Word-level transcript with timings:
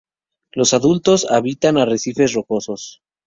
Los 0.53 0.73
adultos 0.73 1.29
habitan 1.29 1.77
arrecifes 1.77 2.33
rocosos. 2.33 3.03